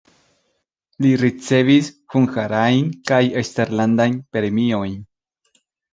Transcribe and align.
Li 1.05 1.09
ricevis 1.23 1.89
hungarajn 2.15 2.89
kaj 3.11 3.19
eksterlandan 3.43 4.17
premiojn. 4.37 5.01